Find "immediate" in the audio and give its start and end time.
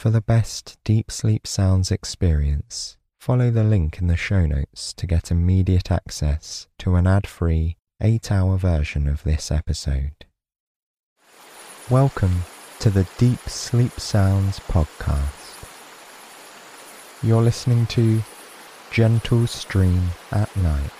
5.30-5.92